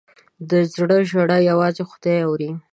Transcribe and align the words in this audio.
د 0.49 0.51
زړه 0.73 0.97
ژړا 1.09 1.37
یوازې 1.49 1.83
خدای 1.91 2.17
اوري. 2.25 2.51